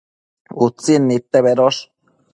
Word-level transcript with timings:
Utsin 0.67 1.05
nidte 1.11 1.45
bedosh 1.49 1.83